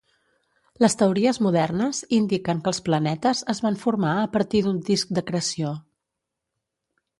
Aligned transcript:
Les 0.83 0.95
teories 1.01 1.39
modernes 1.47 1.99
indiquen 2.19 2.63
que 2.65 2.71
els 2.73 2.81
planetes 2.89 3.45
es 3.55 3.63
van 3.67 3.79
formar 3.85 4.17
a 4.25 4.27
partir 4.39 4.65
d'un 4.69 4.83
disc 4.91 5.15
d'acreció. 5.19 5.77